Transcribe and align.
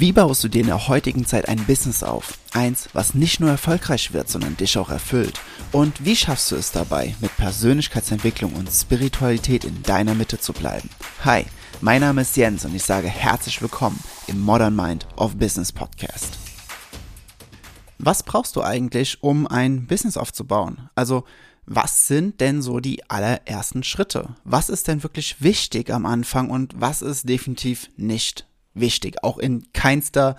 Wie 0.00 0.12
baust 0.12 0.42
du 0.42 0.48
dir 0.48 0.62
in 0.62 0.68
der 0.68 0.88
heutigen 0.88 1.26
Zeit 1.26 1.46
ein 1.46 1.62
Business 1.66 2.02
auf? 2.02 2.38
Eins, 2.54 2.88
was 2.94 3.12
nicht 3.12 3.38
nur 3.38 3.50
erfolgreich 3.50 4.14
wird, 4.14 4.30
sondern 4.30 4.56
dich 4.56 4.78
auch 4.78 4.88
erfüllt. 4.88 5.38
Und 5.72 6.06
wie 6.06 6.16
schaffst 6.16 6.50
du 6.50 6.56
es 6.56 6.72
dabei, 6.72 7.14
mit 7.20 7.36
Persönlichkeitsentwicklung 7.36 8.54
und 8.54 8.70
Spiritualität 8.70 9.66
in 9.66 9.82
deiner 9.82 10.14
Mitte 10.14 10.38
zu 10.38 10.54
bleiben? 10.54 10.88
Hi, 11.22 11.44
mein 11.82 12.00
Name 12.00 12.22
ist 12.22 12.34
Jens 12.34 12.64
und 12.64 12.74
ich 12.74 12.82
sage 12.82 13.08
herzlich 13.08 13.60
willkommen 13.60 14.02
im 14.26 14.40
Modern 14.40 14.74
Mind 14.74 15.06
of 15.16 15.36
Business 15.36 15.70
Podcast. 15.70 16.38
Was 17.98 18.22
brauchst 18.22 18.56
du 18.56 18.62
eigentlich, 18.62 19.22
um 19.22 19.46
ein 19.46 19.86
Business 19.86 20.16
aufzubauen? 20.16 20.88
Also, 20.94 21.24
was 21.66 22.08
sind 22.08 22.40
denn 22.40 22.62
so 22.62 22.80
die 22.80 23.10
allerersten 23.10 23.82
Schritte? 23.82 24.30
Was 24.44 24.70
ist 24.70 24.88
denn 24.88 25.02
wirklich 25.02 25.42
wichtig 25.42 25.92
am 25.92 26.06
Anfang 26.06 26.48
und 26.48 26.72
was 26.80 27.02
ist 27.02 27.28
definitiv 27.28 27.90
nicht 27.98 28.46
wichtig. 28.80 29.22
Auch 29.22 29.38
in 29.38 29.72
keinster 29.72 30.36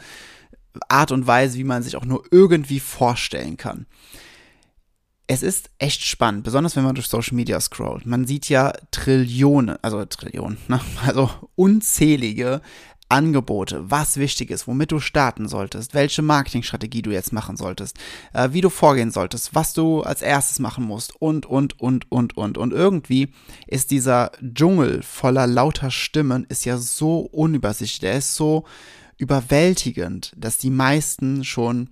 Art 0.88 1.12
und 1.12 1.28
Weise, 1.28 1.58
wie 1.58 1.64
man 1.64 1.84
sich 1.84 1.96
auch 1.96 2.06
nur 2.06 2.24
irgendwie 2.32 2.80
vorstellen 2.80 3.58
kann. 3.58 3.86
Es 5.28 5.44
ist 5.44 5.70
echt 5.78 6.04
spannend, 6.04 6.44
besonders 6.44 6.76
wenn 6.76 6.84
man 6.84 6.96
durch 6.96 7.08
Social 7.08 7.36
Media 7.36 7.60
scrollt. 7.62 8.06
Man 8.06 8.26
sieht 8.26 8.50
ja 8.50 8.74
Trillionen, 8.92 9.78
also 9.82 10.04
Trillionen, 10.04 10.58
ne? 10.68 10.82
also 11.06 11.30
unzählige 11.56 12.62
Angebote, 13.12 13.84
was 13.92 14.18
wichtig 14.18 14.50
ist, 14.50 14.68
womit 14.68 14.92
du 14.92 15.00
starten 15.00 15.48
solltest, 15.48 15.94
welche 15.94 16.22
Marketingstrategie 16.22 17.02
du 17.02 17.12
jetzt 17.12 17.34
machen 17.34 17.58
solltest, 17.58 17.98
äh, 18.34 18.50
wie 18.54 18.62
du 18.62 18.70
vorgehen 18.70 19.12
solltest, 19.12 19.54
was 19.54 19.74
du 19.74 20.02
als 20.02 20.22
erstes 20.22 20.60
machen 20.60 20.86
musst 20.86 21.22
und, 21.22 21.46
und, 21.46 21.80
und, 21.80 22.10
und, 22.12 22.38
und. 22.38 22.58
Und 22.58 22.72
irgendwie 22.72 23.34
ist 23.68 23.92
dieser 23.92 24.32
Dschungel 24.42 25.04
voller 25.04 25.46
lauter 25.46 25.92
Stimmen 25.92 26.46
ist 26.48 26.66
ja 26.66 26.78
so 26.78 27.20
unübersichtlich, 27.20 28.00
der 28.00 28.18
ist 28.18 28.36
so 28.36 28.64
überwältigend, 29.18 30.34
dass 30.38 30.58
die 30.58 30.72
meisten 30.72 31.44
schon 31.44 31.90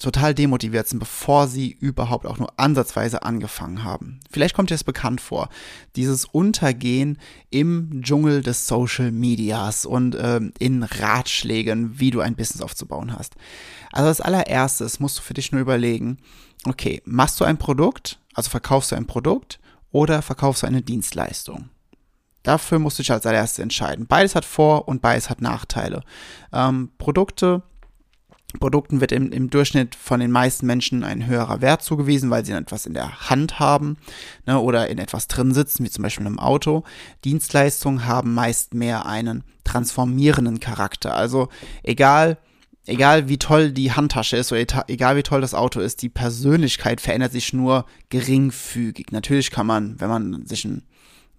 total 0.00 0.34
demotiviert 0.34 0.88
sind, 0.88 0.98
bevor 0.98 1.46
sie 1.46 1.70
überhaupt 1.70 2.26
auch 2.26 2.38
nur 2.38 2.52
ansatzweise 2.58 3.22
angefangen 3.22 3.84
haben. 3.84 4.20
Vielleicht 4.30 4.54
kommt 4.54 4.70
dir 4.70 4.74
das 4.74 4.84
bekannt 4.84 5.20
vor. 5.20 5.48
Dieses 5.96 6.24
Untergehen 6.24 7.18
im 7.50 8.02
Dschungel 8.02 8.42
des 8.42 8.66
Social 8.66 9.12
Medias 9.12 9.86
und 9.86 10.14
äh, 10.14 10.40
in 10.58 10.82
Ratschlägen, 10.82 12.00
wie 12.00 12.10
du 12.10 12.20
ein 12.20 12.34
Business 12.34 12.62
aufzubauen 12.62 13.14
hast. 13.16 13.34
Also 13.92 14.08
als 14.08 14.20
allererstes 14.20 15.00
musst 15.00 15.18
du 15.18 15.22
für 15.22 15.34
dich 15.34 15.52
nur 15.52 15.60
überlegen, 15.60 16.18
okay, 16.66 17.02
machst 17.04 17.40
du 17.40 17.44
ein 17.44 17.58
Produkt, 17.58 18.18
also 18.34 18.50
verkaufst 18.50 18.92
du 18.92 18.96
ein 18.96 19.06
Produkt 19.06 19.60
oder 19.92 20.22
verkaufst 20.22 20.62
du 20.62 20.66
eine 20.66 20.82
Dienstleistung? 20.82 21.68
Dafür 22.42 22.78
musst 22.78 22.98
du 22.98 23.02
dich 23.02 23.12
als 23.12 23.26
allererstes 23.26 23.58
entscheiden. 23.58 24.06
Beides 24.06 24.34
hat 24.34 24.46
Vor- 24.46 24.88
und 24.88 25.02
beides 25.02 25.28
hat 25.28 25.42
Nachteile. 25.42 26.02
Ähm, 26.52 26.90
Produkte 26.96 27.62
Produkten 28.58 29.00
wird 29.00 29.12
im, 29.12 29.30
im, 29.32 29.50
Durchschnitt 29.50 29.94
von 29.94 30.20
den 30.20 30.30
meisten 30.30 30.66
Menschen 30.66 31.04
ein 31.04 31.26
höherer 31.26 31.60
Wert 31.60 31.82
zugewiesen, 31.82 32.30
weil 32.30 32.44
sie 32.44 32.52
etwas 32.52 32.86
in 32.86 32.94
der 32.94 33.30
Hand 33.30 33.58
haben 33.58 33.96
ne, 34.46 34.58
oder 34.58 34.88
in 34.88 34.98
etwas 34.98 35.28
drin 35.28 35.54
sitzen, 35.54 35.84
wie 35.84 35.90
zum 35.90 36.02
Beispiel 36.02 36.26
im 36.26 36.38
Auto. 36.38 36.84
Dienstleistungen 37.24 38.06
haben 38.06 38.34
meist 38.34 38.74
mehr 38.74 39.06
einen 39.06 39.44
transformierenden 39.64 40.58
Charakter. 40.58 41.14
Also 41.14 41.48
egal, 41.82 42.38
egal 42.86 43.28
wie 43.28 43.38
toll 43.38 43.72
die 43.72 43.92
Handtasche 43.92 44.36
ist 44.36 44.50
oder 44.52 44.84
egal 44.88 45.16
wie 45.16 45.22
toll 45.22 45.40
das 45.40 45.54
Auto 45.54 45.80
ist, 45.80 46.02
die 46.02 46.08
Persönlichkeit 46.08 47.00
verändert 47.00 47.32
sich 47.32 47.52
nur 47.52 47.84
geringfügig. 48.08 49.06
Natürlich 49.12 49.50
kann 49.50 49.66
man, 49.66 50.00
wenn 50.00 50.08
man 50.08 50.46
sich 50.46 50.64
ein 50.64 50.82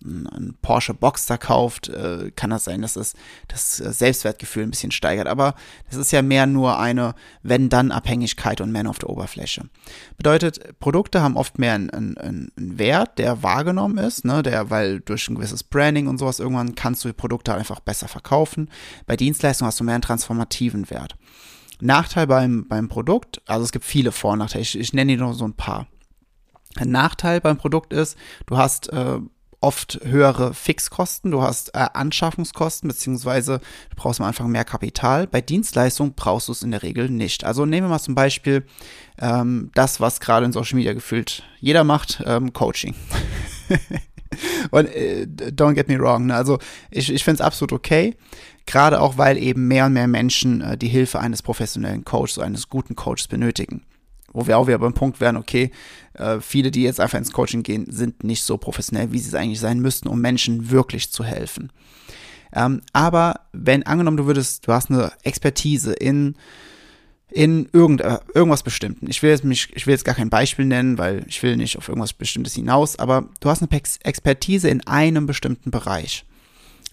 ein 0.04 0.56
Porsche 0.62 0.94
Boxster 0.94 1.38
kauft, 1.38 1.90
äh, 1.90 2.32
kann 2.36 2.50
das 2.50 2.64
sein, 2.64 2.82
dass 2.82 2.96
es 2.96 3.14
das 3.48 3.78
Selbstwertgefühl 3.78 4.64
ein 4.64 4.72
bisschen 4.72 4.92
steigert. 4.92 5.28
Aber 5.28 5.56
das 5.90 5.98
ist 5.98 6.12
ja 6.12 6.22
mehr 6.22 6.46
nur 6.46 6.80
eine 6.80 7.16
Wenn-Dann-Abhängigkeit 7.44 8.62
und 8.62 8.72
Man 8.72 8.88
auf 8.88 9.00
der 9.00 9.10
Oberfläche. 9.10 9.70
Bedeutet, 10.18 10.80
Produkte 10.80 11.22
haben 11.22 11.38
oft 11.38 11.60
mehr 11.60 11.74
einen, 11.74 11.90
einen, 11.90 12.18
einen 12.18 12.80
Wert, 12.80 13.18
der 13.18 13.44
wahrgenommen 13.44 13.98
ist, 13.98 14.26
ne, 14.26 14.44
der, 14.44 14.70
weil 14.70 15.00
durch 15.00 15.28
ein 15.28 15.36
gewisses 15.36 15.64
Branding 15.64 16.08
und 16.08 16.18
sowas 16.18 16.40
irgendwann 16.40 16.76
kannst 16.76 17.04
du 17.04 17.10
die 17.10 17.14
Produkte 17.14 17.54
einfach 17.54 17.80
besser 17.80 18.08
verkaufen. 18.08 18.70
Bei 19.06 19.16
Dienstleistungen 19.16 19.68
hast 19.68 19.80
du 19.80 19.84
mehr 19.84 19.96
einen 19.96 20.02
transformativen 20.02 20.90
Wert. 20.90 21.16
Nachteil 21.82 22.28
beim, 22.28 22.68
beim 22.68 22.88
Produkt, 22.88 23.42
also 23.48 23.64
es 23.64 23.72
gibt 23.72 23.86
viele 23.86 24.12
Vor- 24.12 24.34
und 24.34 24.40
Nachteile, 24.40 24.62
ich, 24.62 24.78
ich 24.78 24.94
nenne 24.94 25.14
dir 25.14 25.24
nur 25.24 25.34
so 25.34 25.46
ein 25.46 25.54
paar. 25.54 25.88
Ein 26.76 26.92
Nachteil 26.92 27.42
beim 27.42 27.58
Produkt 27.58 27.92
ist, 27.92 28.18
du 28.46 28.58
hast 28.58 28.90
äh, 28.94 29.20
oft 29.62 30.00
höhere 30.04 30.54
Fixkosten, 30.54 31.32
du 31.32 31.42
hast 31.44 31.70
äh, 31.76 31.88
Anschaffungskosten, 31.94 32.90
beziehungsweise 32.90 33.60
du 33.90 33.96
brauchst 33.96 34.20
am 34.20 34.26
Anfang 34.26 34.50
mehr 34.50 34.66
Kapital. 34.66 35.28
Bei 35.28 35.40
Dienstleistungen 35.40 36.14
brauchst 36.16 36.48
du 36.48 36.52
es 36.52 36.64
in 36.64 36.72
der 36.72 36.84
Regel 36.84 37.10
nicht. 37.10 37.44
Also 37.46 37.66
nehmen 37.66 37.86
wir 37.86 37.92
mal 37.92 38.00
zum 38.00 38.16
Beispiel 38.16 38.66
ähm, 39.20 39.70
das, 39.76 40.00
was 40.00 40.20
gerade 40.20 40.48
in 40.48 40.52
Social 40.52 40.76
Media 40.76 40.94
gefühlt 40.94 41.44
jeder 41.60 41.84
macht, 41.84 42.24
ähm, 42.26 42.54
Coaching. 42.54 42.96
Und 44.72 44.88
äh, 44.88 45.28
don't 45.30 45.74
get 45.74 45.90
me 45.90 46.00
wrong, 46.00 46.28
ne? 46.28 46.36
also 46.36 46.58
ich, 46.90 47.12
ich 47.12 47.24
finde 47.24 47.36
es 47.36 47.42
absolut 47.42 47.74
okay, 47.74 48.16
gerade 48.66 49.02
auch 49.02 49.18
weil 49.18 49.38
eben 49.38 49.68
mehr 49.68 49.88
und 49.88 49.94
mehr 49.94 50.08
Menschen 50.08 50.62
äh, 50.62 50.78
die 50.78 50.88
Hilfe 50.88 51.20
eines 51.20 51.42
professionellen 51.42 52.06
Coaches, 52.06 52.40
eines 52.40 52.70
guten 52.70 52.96
Coaches 52.96 53.28
benötigen 53.28 53.84
wo 54.34 54.48
wir 54.48 54.58
auch 54.58 54.68
wieder 54.68 54.80
beim 54.80 54.94
Punkt 54.94 55.20
wären, 55.20 55.38
okay, 55.38 55.72
äh, 56.14 56.40
viele, 56.40 56.72
die 56.72 56.84
jetzt 56.84 57.00
einfach 57.00 57.18
ins 57.18 57.32
Coaching 57.32 57.64
gehen, 57.64 57.86
sind 57.90 58.24
nicht 58.24 58.44
so 58.44 58.58
professionell, 58.58 59.12
wie 59.12 59.20
sie 59.20 59.30
es 59.30 59.36
eigentlich 59.36 59.60
sein 59.60 59.80
müssten, 59.80 60.08
um 60.08 60.20
Menschen 60.22 60.70
wirklich 60.70 61.12
zu 61.12 61.24
helfen. 61.24 61.72
Ähm, 62.54 62.82
aber 62.94 63.42
wenn 63.54 63.86
angenommen, 63.86 64.18
du 64.18 64.26
würdest, 64.26 64.68
du 64.68 64.74
hast 64.74 64.90
eine 64.90 65.12
Expertise 65.24 65.94
in 65.94 66.36
in 67.34 67.70
irgend, 67.72 68.02
irgendwas 68.36 68.62
Bestimmten. 68.62 69.10
Ich 69.10 69.24
will, 69.24 69.30
jetzt 69.30 69.46
mich, 69.46 69.70
ich 69.74 69.88
will 69.88 69.94
jetzt 69.94 70.04
gar 70.04 70.16
kein 70.16 70.30
Beispiel 70.30 70.66
nennen, 70.66 70.98
weil 70.98 71.24
ich 71.28 71.42
will 71.42 71.56
nicht 71.56 71.78
auf 71.78 71.88
irgendwas 71.88 72.12
Bestimmtes 72.12 72.56
hinaus, 72.56 73.00
aber 73.00 73.30
du 73.40 73.50
hast 73.50 73.62
eine 73.62 73.72
Expertise 73.72 74.68
in 74.68 74.86
einem 74.86 75.28
bestimmten 75.28 75.72
Bereich. 75.72 76.26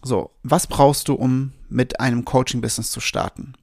So, 0.02 0.30
was 0.44 0.68
brauchst 0.68 1.08
du, 1.08 1.14
um 1.14 1.52
mit 1.68 1.98
einem 1.98 2.24
Coaching-Business 2.24 2.92
zu 2.92 3.00
starten? 3.00 3.54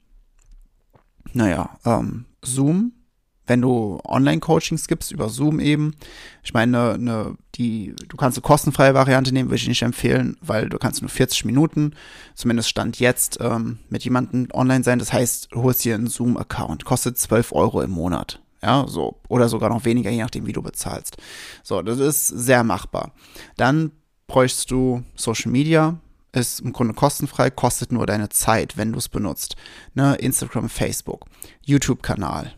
Naja, 1.32 1.80
ähm, 1.86 2.26
Zoom, 2.42 2.92
wenn 3.48 3.62
du 3.62 4.00
Online-Coachings 4.04 4.88
gibst, 4.88 5.12
über 5.12 5.30
Zoom 5.30 5.60
eben, 5.60 5.96
ich 6.44 6.54
meine, 6.54 6.98
ne, 6.98 7.36
die, 7.56 7.96
du 8.08 8.18
kannst 8.18 8.38
eine 8.38 8.44
kostenfreie 8.44 8.94
Variante 8.94 9.32
nehmen, 9.32 9.50
würde 9.50 9.62
ich 9.62 9.68
nicht 9.68 9.82
empfehlen, 9.82 10.38
weil 10.42 10.70
du 10.70 10.78
kannst 10.78 11.02
nur 11.02 11.10
40 11.10 11.46
Minuten, 11.46 11.94
zumindest 12.34 12.70
Stand 12.70 13.00
jetzt, 13.00 13.38
ähm, 13.42 13.80
mit 13.90 14.04
jemandem 14.04 14.48
online 14.54 14.84
sein. 14.84 15.00
Das 15.00 15.14
heißt, 15.14 15.50
du 15.52 15.64
holst 15.64 15.86
dir 15.86 15.96
einen 15.96 16.08
Zoom-Account, 16.08 16.86
kostet 16.86 17.18
12 17.18 17.52
Euro 17.54 17.82
im 17.82 17.92
Monat. 17.92 18.42
Ja, 18.62 18.86
so. 18.88 19.20
Oder 19.28 19.48
sogar 19.48 19.70
noch 19.70 19.86
weniger, 19.86 20.10
je 20.10 20.22
nachdem, 20.22 20.48
wie 20.48 20.54
du 20.54 20.64
bezahlst. 20.64 21.18
So, 21.64 21.82
das 21.82 22.00
ist 22.00 22.28
sehr 22.28 22.64
machbar. 22.64 23.12
Dann 23.58 23.92
bräuchst 24.28 24.72
du 24.72 25.04
Social 25.16 25.52
Media, 25.52 26.00
ist 26.32 26.62
im 26.62 26.74
Grunde 26.74 26.94
kostenfrei, 26.94 27.50
kostet 27.50 27.92
nur 27.92 28.06
deine 28.06 28.30
Zeit, 28.30 28.76
wenn 28.76 28.92
du 28.92 28.98
es 28.98 29.08
benutzt. 29.08 29.56
Ne, 29.94 30.16
Instagram, 30.16 30.70
Facebook, 30.70 31.26
YouTube-Kanal, 31.62 32.54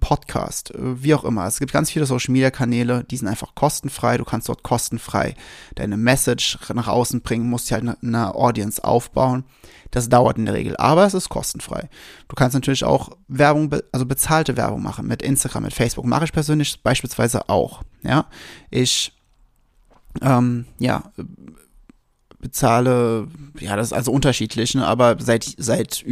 Podcast, 0.00 0.74
äh, 0.74 1.02
wie 1.02 1.14
auch 1.14 1.24
immer. 1.24 1.46
Es 1.46 1.58
gibt 1.58 1.72
ganz 1.72 1.90
viele 1.90 2.06
Social 2.06 2.32
Media 2.32 2.50
Kanäle, 2.50 3.04
die 3.04 3.16
sind 3.16 3.28
einfach 3.28 3.54
kostenfrei. 3.54 4.16
Du 4.18 4.24
kannst 4.24 4.48
dort 4.48 4.62
kostenfrei 4.62 5.34
deine 5.74 5.96
Message 5.96 6.58
nach 6.74 6.88
außen 6.88 7.22
bringen, 7.22 7.48
musst 7.48 7.70
dir 7.70 7.74
halt 7.74 7.82
eine, 7.82 7.96
eine 8.02 8.34
Audience 8.34 8.82
aufbauen. 8.82 9.44
Das 9.90 10.08
dauert 10.08 10.38
in 10.38 10.46
der 10.46 10.54
Regel, 10.54 10.76
aber 10.78 11.04
es 11.04 11.12
ist 11.12 11.28
kostenfrei. 11.28 11.88
Du 12.28 12.34
kannst 12.34 12.54
natürlich 12.54 12.84
auch 12.84 13.10
Werbung, 13.28 13.70
also 13.92 14.06
bezahlte 14.06 14.56
Werbung 14.56 14.82
machen 14.82 15.06
mit 15.06 15.22
Instagram, 15.22 15.64
mit 15.64 15.74
Facebook. 15.74 16.06
Mache 16.06 16.24
ich 16.24 16.32
persönlich 16.32 16.82
beispielsweise 16.82 17.48
auch. 17.50 17.82
Ja, 18.02 18.26
ich, 18.70 19.12
ähm, 20.22 20.64
ja, 20.78 21.12
bezahle, 22.40 23.28
ja, 23.60 23.76
das 23.76 23.88
ist 23.88 23.92
also 23.92 24.12
unterschiedlich, 24.12 24.74
ne, 24.74 24.86
aber 24.86 25.16
seit, 25.20 25.44
seit 25.56 26.04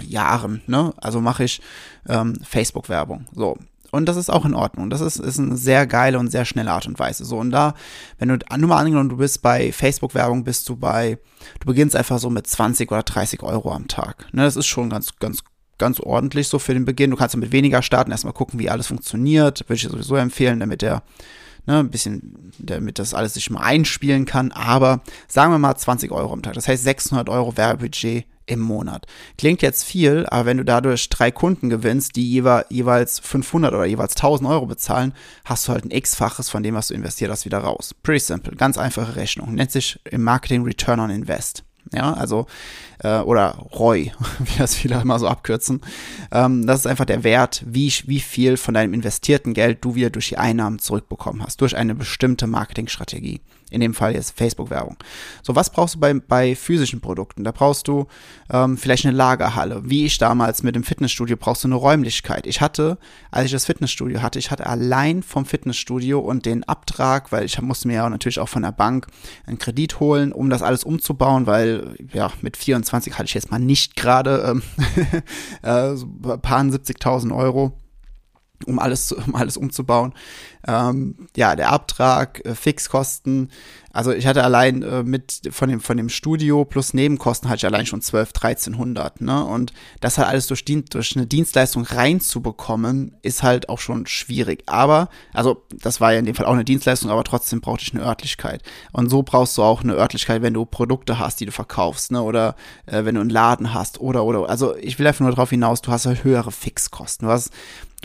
Jahren, 0.00 0.62
ne? 0.66 0.92
Also 0.96 1.20
mache 1.20 1.44
ich 1.44 1.60
ähm, 2.08 2.34
Facebook-Werbung. 2.42 3.26
So. 3.34 3.56
Und 3.90 4.06
das 4.06 4.16
ist 4.16 4.30
auch 4.30 4.44
in 4.44 4.54
Ordnung. 4.54 4.90
Das 4.90 5.00
ist, 5.00 5.16
ist 5.16 5.38
eine 5.38 5.56
sehr 5.56 5.86
geile 5.86 6.18
und 6.18 6.30
sehr 6.30 6.44
schnelle 6.44 6.70
Art 6.70 6.86
und 6.86 6.98
Weise. 6.98 7.24
So, 7.24 7.38
und 7.38 7.50
da, 7.50 7.74
wenn 8.18 8.28
du, 8.28 8.38
nur 8.58 8.68
mal 8.68 8.78
angenommen, 8.78 9.08
du 9.08 9.16
bist 9.16 9.42
bei 9.42 9.72
Facebook-Werbung, 9.72 10.44
bist 10.44 10.68
du 10.68 10.76
bei, 10.76 11.18
du 11.60 11.66
beginnst 11.66 11.96
einfach 11.96 12.18
so 12.18 12.28
mit 12.28 12.46
20 12.46 12.90
oder 12.90 13.02
30 13.02 13.42
Euro 13.42 13.72
am 13.72 13.88
Tag. 13.88 14.26
Ne, 14.32 14.42
das 14.42 14.56
ist 14.56 14.66
schon 14.66 14.90
ganz, 14.90 15.16
ganz, 15.18 15.40
ganz 15.78 16.00
ordentlich 16.00 16.48
so 16.48 16.58
für 16.58 16.74
den 16.74 16.84
Beginn. 16.84 17.10
Du 17.10 17.16
kannst 17.16 17.36
mit 17.36 17.52
weniger 17.52 17.82
starten, 17.82 18.10
erstmal 18.10 18.34
gucken, 18.34 18.58
wie 18.58 18.70
alles 18.70 18.88
funktioniert. 18.88 19.60
Würde 19.60 19.74
ich 19.74 19.82
dir 19.82 19.90
sowieso 19.90 20.16
empfehlen, 20.16 20.60
damit 20.60 20.82
der, 20.82 21.02
ne, 21.66 21.78
ein 21.78 21.90
bisschen, 21.90 22.52
damit 22.58 22.98
das 22.98 23.14
alles 23.14 23.34
sich 23.34 23.50
mal 23.50 23.60
einspielen 23.60 24.24
kann. 24.24 24.52
Aber 24.52 25.00
sagen 25.28 25.52
wir 25.52 25.58
mal 25.58 25.76
20 25.76 26.10
Euro 26.10 26.32
am 26.32 26.42
Tag. 26.42 26.54
Das 26.54 26.68
heißt 26.68 26.82
600 26.82 27.28
Euro 27.28 27.56
Werbebudget 27.56 28.26
im 28.46 28.60
Monat. 28.60 29.06
Klingt 29.38 29.62
jetzt 29.62 29.84
viel, 29.84 30.26
aber 30.26 30.46
wenn 30.46 30.58
du 30.58 30.64
dadurch 30.64 31.08
drei 31.08 31.30
Kunden 31.30 31.68
gewinnst, 31.68 32.16
die 32.16 32.30
jeweils 32.30 33.18
500 33.18 33.74
oder 33.74 33.84
jeweils 33.84 34.16
1000 34.16 34.48
Euro 34.48 34.66
bezahlen, 34.66 35.12
hast 35.44 35.68
du 35.68 35.72
halt 35.72 35.84
ein 35.84 35.90
x-faches 35.90 36.48
von 36.48 36.62
dem, 36.62 36.74
was 36.74 36.88
du 36.88 36.94
investiert 36.94 37.30
hast, 37.30 37.44
wieder 37.44 37.58
raus. 37.58 37.94
Pretty 38.02 38.20
simple, 38.20 38.56
ganz 38.56 38.78
einfache 38.78 39.16
Rechnung. 39.16 39.54
Nennt 39.54 39.72
sich 39.72 39.98
im 40.04 40.22
Marketing 40.22 40.62
Return 40.62 41.00
on 41.00 41.10
Invest. 41.10 41.64
Ja, 41.92 42.14
also 42.14 42.46
äh, 42.98 43.18
oder 43.20 43.58
ROI, 43.72 44.12
wie 44.38 44.58
das 44.58 44.74
viele 44.74 45.00
immer 45.00 45.18
so 45.18 45.28
abkürzen. 45.28 45.80
Ähm, 46.32 46.66
das 46.66 46.80
ist 46.80 46.86
einfach 46.86 47.04
der 47.04 47.22
Wert, 47.22 47.62
wie, 47.66 47.92
wie 48.06 48.20
viel 48.20 48.56
von 48.56 48.74
deinem 48.74 48.94
investierten 48.94 49.54
Geld 49.54 49.84
du 49.84 49.94
wieder 49.94 50.10
durch 50.10 50.28
die 50.28 50.38
Einnahmen 50.38 50.78
zurückbekommen 50.78 51.42
hast, 51.44 51.60
durch 51.60 51.76
eine 51.76 51.94
bestimmte 51.94 52.46
Marketingstrategie. 52.46 53.40
In 53.70 53.80
dem 53.80 53.94
Fall 53.94 54.14
jetzt 54.14 54.36
Facebook-Werbung. 54.38 54.96
So, 55.42 55.56
was 55.56 55.70
brauchst 55.70 55.96
du 55.96 55.98
bei, 55.98 56.14
bei 56.14 56.54
physischen 56.54 57.00
Produkten? 57.00 57.42
Da 57.42 57.50
brauchst 57.50 57.88
du 57.88 58.06
ähm, 58.48 58.76
vielleicht 58.76 59.04
eine 59.04 59.16
Lagerhalle. 59.16 59.82
Wie 59.84 60.04
ich 60.06 60.18
damals 60.18 60.62
mit 60.62 60.76
dem 60.76 60.84
Fitnessstudio 60.84 61.36
brauchst 61.36 61.64
du 61.64 61.68
eine 61.68 61.74
Räumlichkeit. 61.74 62.46
Ich 62.46 62.60
hatte, 62.60 62.96
als 63.32 63.46
ich 63.46 63.52
das 63.52 63.66
Fitnessstudio 63.66 64.22
hatte, 64.22 64.38
ich 64.38 64.52
hatte 64.52 64.66
allein 64.66 65.24
vom 65.24 65.46
Fitnessstudio 65.46 66.20
und 66.20 66.46
den 66.46 66.62
Abtrag, 66.62 67.32
weil 67.32 67.44
ich 67.44 67.60
musste 67.60 67.88
mir 67.88 67.94
ja 67.94 68.08
natürlich 68.08 68.38
auch 68.38 68.48
von 68.48 68.62
der 68.62 68.72
Bank 68.72 69.08
einen 69.46 69.58
Kredit 69.58 69.98
holen, 69.98 70.30
um 70.30 70.48
das 70.48 70.62
alles 70.62 70.84
umzubauen, 70.84 71.46
weil 71.46 71.96
ja, 72.12 72.30
mit 72.42 72.56
24 72.56 73.14
hatte 73.14 73.24
ich 73.24 73.34
jetzt 73.34 73.50
mal 73.50 73.58
nicht 73.58 73.96
gerade 73.96 74.44
ähm, 74.48 74.62
äh, 75.62 75.96
so 75.96 76.06
ein 76.06 76.40
paar 76.40 76.62
70.000 76.62 77.36
Euro 77.36 77.72
um 78.64 78.78
alles, 78.78 79.12
um 79.26 79.34
alles 79.34 79.56
umzubauen. 79.56 80.14
Ähm, 80.66 81.28
ja, 81.36 81.54
der 81.54 81.70
Abtrag, 81.70 82.44
äh, 82.44 82.54
Fixkosten. 82.54 83.50
Also 83.92 84.12
ich 84.12 84.26
hatte 84.26 84.44
allein 84.44 84.82
äh, 84.82 85.02
mit 85.02 85.42
von 85.50 85.70
dem, 85.70 85.80
von 85.80 85.96
dem 85.96 86.08
Studio 86.08 86.64
plus 86.64 86.92
Nebenkosten 86.92 87.48
hatte 87.48 87.58
ich 87.58 87.66
allein 87.66 87.86
schon 87.86 88.02
12, 88.02 88.30
1300. 88.34 89.20
Ne? 89.20 89.44
Und 89.44 89.72
das 90.00 90.18
halt 90.18 90.28
alles 90.28 90.48
durch, 90.48 90.64
durch 90.64 91.16
eine 91.16 91.26
Dienstleistung 91.26 91.84
reinzubekommen, 91.84 93.14
ist 93.22 93.42
halt 93.42 93.68
auch 93.68 93.78
schon 93.78 94.06
schwierig. 94.06 94.64
Aber, 94.66 95.08
also 95.32 95.64
das 95.72 96.00
war 96.00 96.12
ja 96.12 96.18
in 96.18 96.26
dem 96.26 96.34
Fall 96.34 96.46
auch 96.46 96.52
eine 96.52 96.64
Dienstleistung, 96.64 97.10
aber 97.10 97.24
trotzdem 97.24 97.60
brauchte 97.60 97.84
ich 97.84 97.94
eine 97.94 98.02
Örtlichkeit. 98.02 98.62
Und 98.92 99.08
so 99.08 99.22
brauchst 99.22 99.56
du 99.56 99.62
auch 99.62 99.82
eine 99.82 99.94
Örtlichkeit, 99.94 100.42
wenn 100.42 100.54
du 100.54 100.66
Produkte 100.66 101.18
hast, 101.18 101.40
die 101.40 101.46
du 101.46 101.52
verkaufst, 101.52 102.12
ne? 102.12 102.22
Oder 102.22 102.56
äh, 102.86 103.04
wenn 103.04 103.14
du 103.14 103.20
einen 103.20 103.30
Laden 103.30 103.72
hast 103.72 104.00
oder 104.00 104.24
oder. 104.24 104.48
Also 104.48 104.76
ich 104.76 104.98
will 104.98 105.06
einfach 105.06 105.20
nur 105.20 105.30
darauf 105.30 105.50
hinaus, 105.50 105.80
du 105.80 105.90
hast 105.90 106.06
halt 106.06 106.24
höhere 106.24 106.52
Fixkosten. 106.52 107.28
Du 107.28 107.32
hast 107.32 107.50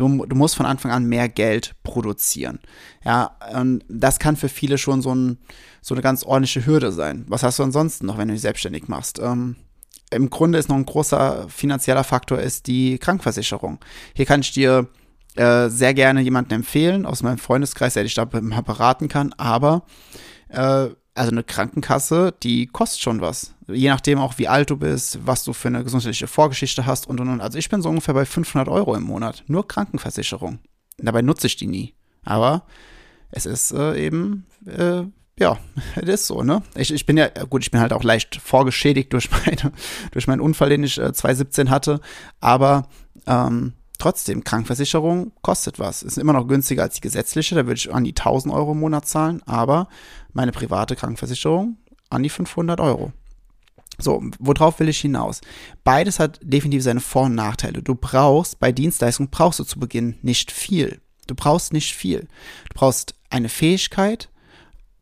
Du, 0.01 0.25
du 0.25 0.35
musst 0.35 0.55
von 0.55 0.65
Anfang 0.65 0.89
an 0.91 1.05
mehr 1.05 1.29
Geld 1.29 1.75
produzieren. 1.83 2.59
Ja, 3.05 3.37
und 3.53 3.85
das 3.87 4.17
kann 4.17 4.35
für 4.35 4.49
viele 4.49 4.79
schon 4.79 5.03
so, 5.03 5.13
ein, 5.13 5.37
so 5.79 5.93
eine 5.93 6.01
ganz 6.01 6.23
ordentliche 6.23 6.65
Hürde 6.65 6.91
sein. 6.91 7.23
Was 7.27 7.43
hast 7.43 7.59
du 7.59 7.63
ansonsten 7.63 8.07
noch, 8.07 8.17
wenn 8.17 8.27
du 8.27 8.33
dich 8.33 8.41
selbstständig 8.41 8.87
machst? 8.87 9.19
Ähm, 9.19 9.57
Im 10.09 10.31
Grunde 10.31 10.57
ist 10.57 10.69
noch 10.69 10.75
ein 10.75 10.87
großer 10.87 11.47
finanzieller 11.49 12.03
Faktor 12.03 12.39
ist 12.39 12.65
die 12.65 12.97
Krankenversicherung. 12.97 13.77
Hier 14.15 14.25
kann 14.25 14.41
ich 14.41 14.51
dir 14.51 14.87
äh, 15.35 15.69
sehr 15.69 15.93
gerne 15.93 16.21
jemanden 16.21 16.55
empfehlen 16.55 17.05
aus 17.05 17.21
meinem 17.21 17.37
Freundeskreis, 17.37 17.93
der 17.93 18.01
dich 18.01 18.15
da 18.15 18.25
beraten 18.25 19.07
kann, 19.07 19.33
aber 19.33 19.83
äh, 20.49 20.87
also 21.13 21.31
eine 21.31 21.43
Krankenkasse, 21.43 22.33
die 22.43 22.67
kostet 22.67 23.01
schon 23.01 23.21
was. 23.21 23.53
Je 23.67 23.89
nachdem 23.89 24.19
auch, 24.19 24.37
wie 24.37 24.47
alt 24.47 24.69
du 24.69 24.77
bist, 24.77 25.19
was 25.25 25.43
du 25.43 25.53
für 25.53 25.67
eine 25.67 25.83
gesundheitliche 25.83 26.27
Vorgeschichte 26.27 26.85
hast 26.85 27.07
und 27.07 27.19
und 27.19 27.29
und. 27.29 27.41
Also 27.41 27.57
ich 27.57 27.69
bin 27.69 27.81
so 27.81 27.89
ungefähr 27.89 28.13
bei 28.13 28.25
500 28.25 28.69
Euro 28.69 28.95
im 28.95 29.03
Monat. 29.03 29.43
Nur 29.47 29.67
Krankenversicherung. 29.67 30.59
Dabei 30.97 31.21
nutze 31.21 31.47
ich 31.47 31.57
die 31.57 31.67
nie. 31.67 31.95
Aber 32.23 32.63
es 33.31 33.45
ist 33.45 33.71
äh, 33.71 34.05
eben, 34.05 34.45
äh, 34.65 35.03
ja, 35.39 35.57
es 35.95 36.07
ist 36.07 36.27
so, 36.27 36.43
ne? 36.43 36.61
Ich, 36.75 36.93
ich 36.93 37.05
bin 37.05 37.17
ja, 37.17 37.27
gut, 37.49 37.63
ich 37.63 37.71
bin 37.71 37.81
halt 37.81 37.93
auch 37.93 38.03
leicht 38.03 38.37
vorgeschädigt 38.37 39.11
durch, 39.11 39.29
meine, 39.31 39.73
durch 40.11 40.27
meinen 40.27 40.41
Unfall, 40.41 40.69
den 40.69 40.83
ich 40.83 40.97
äh, 40.97 41.11
2017 41.11 41.69
hatte. 41.69 41.99
Aber 42.39 42.87
ähm, 43.27 43.73
trotzdem, 44.01 44.43
Krankenversicherung 44.43 45.31
kostet 45.41 45.77
was. 45.79 46.01
Ist 46.01 46.17
immer 46.17 46.33
noch 46.33 46.47
günstiger 46.47 46.83
als 46.83 46.95
die 46.95 47.01
gesetzliche, 47.01 47.55
da 47.55 47.67
würde 47.67 47.77
ich 47.77 47.93
an 47.93 48.03
die 48.03 48.15
1000 48.15 48.53
Euro 48.53 48.71
im 48.71 48.79
Monat 48.79 49.07
zahlen, 49.07 49.41
aber 49.45 49.87
meine 50.33 50.51
private 50.51 50.95
Krankenversicherung 50.95 51.77
an 52.09 52.23
die 52.23 52.29
500 52.29 52.79
Euro. 52.79 53.13
So, 53.99 54.23
worauf 54.39 54.79
will 54.79 54.89
ich 54.89 54.99
hinaus? 54.99 55.41
Beides 55.83 56.19
hat 56.19 56.39
definitiv 56.41 56.83
seine 56.83 56.99
Vor- 56.99 57.25
und 57.25 57.35
Nachteile. 57.35 57.83
Du 57.83 57.93
brauchst, 57.93 58.59
bei 58.59 58.71
Dienstleistungen 58.71 59.29
brauchst 59.29 59.59
du 59.59 59.63
zu 59.63 59.79
Beginn 59.79 60.17
nicht 60.23 60.51
viel. 60.51 60.99
Du 61.27 61.35
brauchst 61.35 61.71
nicht 61.71 61.93
viel. 61.93 62.21
Du 62.21 62.79
brauchst 62.79 63.13
eine 63.29 63.49
Fähigkeit, 63.49 64.29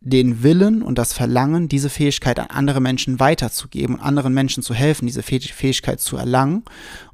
den 0.02 0.44
Willen 0.44 0.82
und 0.82 0.98
das 0.98 1.14
Verlangen, 1.14 1.70
diese 1.70 1.90
Fähigkeit 1.90 2.40
an 2.40 2.48
andere 2.48 2.82
Menschen 2.82 3.20
weiterzugeben 3.20 3.96
und 3.96 4.02
anderen 4.02 4.34
Menschen 4.34 4.62
zu 4.62 4.74
helfen, 4.74 5.06
diese 5.06 5.24
Fähigkeit 5.24 6.02
zu 6.02 6.18
erlangen. 6.18 6.64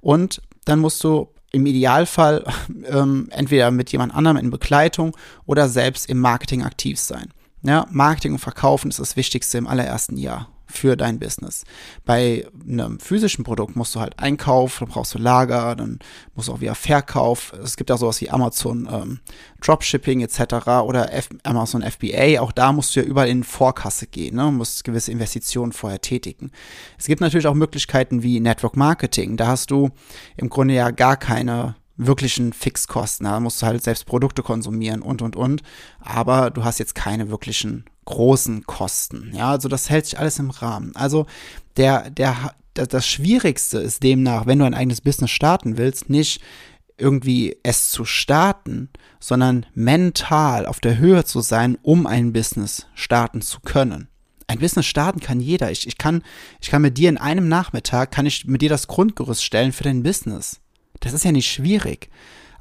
Und 0.01 0.41
dann 0.65 0.79
musst 0.79 1.03
du 1.03 1.29
im 1.55 1.65
Idealfall 1.65 2.43
ähm, 2.85 3.27
entweder 3.31 3.71
mit 3.71 3.91
jemand 3.91 4.13
anderem 4.13 4.37
in 4.37 4.51
Begleitung 4.51 5.15
oder 5.45 5.69
selbst 5.69 6.09
im 6.09 6.19
Marketing 6.19 6.63
aktiv 6.63 6.99
sein. 6.99 7.29
Ja, 7.63 7.87
Marketing 7.89 8.33
und 8.33 8.39
Verkaufen 8.39 8.89
ist 8.89 8.99
das 8.99 9.15
Wichtigste 9.15 9.57
im 9.57 9.65
allerersten 9.65 10.17
Jahr 10.17 10.54
für 10.67 10.95
dein 10.95 11.19
Business. 11.19 11.63
Bei 12.05 12.47
einem 12.67 12.99
physischen 12.99 13.43
Produkt 13.43 13.75
musst 13.75 13.95
du 13.95 13.99
halt 13.99 14.19
Einkauf, 14.19 14.79
dann 14.79 14.89
brauchst 14.89 15.13
du 15.13 15.19
Lager, 15.19 15.75
dann 15.75 15.99
musst 16.35 16.47
du 16.47 16.53
auch 16.53 16.61
wieder 16.61 16.75
Verkauf. 16.75 17.53
Es 17.63 17.77
gibt 17.77 17.91
auch 17.91 17.97
sowas 17.97 18.21
wie 18.21 18.29
Amazon 18.29 18.87
ähm, 18.91 19.19
Dropshipping 19.61 20.21
etc. 20.21 20.67
oder 20.83 21.13
F 21.13 21.29
Amazon 21.43 21.81
FBA. 21.81 22.39
Auch 22.39 22.51
da 22.51 22.71
musst 22.71 22.95
du 22.95 23.01
ja 23.01 23.05
überall 23.05 23.29
in 23.29 23.43
Vorkasse 23.43 24.07
gehen, 24.07 24.35
ne? 24.35 24.51
musst 24.51 24.83
gewisse 24.83 25.11
Investitionen 25.11 25.71
vorher 25.71 26.01
tätigen. 26.01 26.51
Es 26.97 27.05
gibt 27.05 27.21
natürlich 27.21 27.47
auch 27.47 27.53
Möglichkeiten 27.53 28.23
wie 28.23 28.39
Network 28.39 28.75
Marketing. 28.75 29.37
Da 29.37 29.47
hast 29.47 29.71
du 29.71 29.89
im 30.37 30.49
Grunde 30.49 30.73
ja 30.73 30.91
gar 30.91 31.17
keine 31.17 31.75
wirklichen 31.97 32.53
Fixkosten. 32.53 33.25
Da 33.25 33.39
musst 33.39 33.61
du 33.61 33.65
halt 33.65 33.83
selbst 33.83 34.05
Produkte 34.05 34.43
konsumieren 34.43 35.01
und 35.01 35.21
und 35.21 35.35
und. 35.35 35.61
Aber 35.99 36.49
du 36.51 36.63
hast 36.63 36.79
jetzt 36.79 36.95
keine 36.95 37.29
wirklichen 37.29 37.85
großen 38.05 38.65
Kosten. 38.65 39.31
Ja, 39.35 39.51
also 39.51 39.67
das 39.67 39.89
hält 39.89 40.05
sich 40.05 40.19
alles 40.19 40.39
im 40.39 40.51
Rahmen. 40.51 40.95
Also 40.95 41.25
der, 41.77 42.09
der, 42.09 42.53
das 42.73 43.07
Schwierigste 43.07 43.79
ist 43.79 44.03
demnach, 44.03 44.45
wenn 44.45 44.59
du 44.59 44.65
ein 44.65 44.73
eigenes 44.73 45.01
Business 45.01 45.31
starten 45.31 45.77
willst, 45.77 46.09
nicht 46.09 46.41
irgendwie 46.97 47.57
es 47.63 47.89
zu 47.89 48.05
starten, 48.05 48.89
sondern 49.19 49.65
mental 49.73 50.65
auf 50.65 50.79
der 50.79 50.97
Höhe 50.97 51.25
zu 51.25 51.41
sein, 51.41 51.77
um 51.81 52.07
ein 52.07 52.31
Business 52.31 52.87
starten 52.93 53.41
zu 53.41 53.59
können. 53.59 54.07
Ein 54.47 54.59
Business 54.59 54.85
starten 54.85 55.19
kann 55.19 55.39
jeder. 55.39 55.71
Ich, 55.71 55.87
ich, 55.87 55.97
kann, 55.97 56.23
ich 56.61 56.69
kann 56.69 56.81
mit 56.81 56.97
dir 56.97 57.09
in 57.09 57.17
einem 57.17 57.47
Nachmittag, 57.47 58.11
kann 58.11 58.25
ich 58.25 58.45
mit 58.45 58.61
dir 58.61 58.69
das 58.69 58.87
Grundgerüst 58.87 59.43
stellen 59.43 59.73
für 59.73 59.83
dein 59.83 60.03
Business. 60.03 60.61
Das 60.99 61.13
ist 61.13 61.25
ja 61.25 61.31
nicht 61.31 61.51
schwierig. 61.51 62.09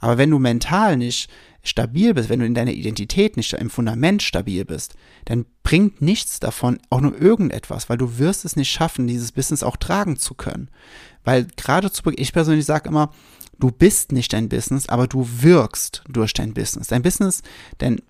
Aber 0.05 0.19
wenn 0.19 0.31
du 0.31 0.39
mental 0.39 0.99
nicht 0.99 1.31
stabil 1.63 2.13
bist, 2.13 2.29
wenn 2.29 2.41
du 2.41 2.45
in 2.45 2.53
deiner 2.53 2.75
Identität 2.75 3.39
nicht 3.39 3.55
im 3.55 3.71
Fundament 3.71 4.23
stabil 4.23 4.67
bist, 4.67 4.97
dann 5.25 5.47
bringt 5.63 6.03
nichts 6.03 6.41
davon 6.41 6.79
auch 6.91 7.01
nur 7.01 7.19
irgendetwas, 7.19 7.89
weil 7.89 7.97
du 7.97 8.19
wirst 8.19 8.45
es 8.45 8.55
nicht 8.55 8.71
schaffen, 8.71 9.07
dieses 9.07 9.33
Business 9.33 9.63
auch 9.63 9.79
tragen 9.79 10.19
zu 10.19 10.35
können. 10.35 10.69
Weil 11.25 11.47
gerade 11.57 11.91
zu 11.91 12.03
Beginn, 12.03 12.23
ich 12.23 12.35
persönlich 12.35 12.67
sage 12.67 12.91
immer, 12.91 13.15
du 13.59 13.71
bist 13.71 14.13
nicht 14.13 14.35
dein 14.35 14.51
Business, 14.51 14.91
aber 14.91 15.07
du 15.07 15.27
wirkst 15.41 16.05
durch 16.07 16.35
dein 16.35 16.53
Business. 16.53 16.89
Dein 16.89 17.01
Business, 17.01 17.41
denn 17.81 18.03